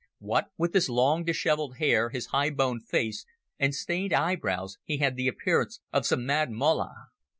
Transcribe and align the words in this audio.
What 0.17 0.47
with 0.57 0.73
his 0.73 0.89
long 0.89 1.25
dishevelled 1.25 1.77
hair, 1.77 2.09
his 2.09 2.25
high 2.33 2.49
boned 2.49 2.87
face, 2.87 3.23
and 3.59 3.75
stained 3.75 4.13
eyebrows 4.13 4.79
he 4.83 4.97
had 4.97 5.15
the 5.15 5.27
appearance 5.27 5.79
of 5.93 6.07
some 6.07 6.25
mad 6.25 6.49
mullah. 6.49 7.09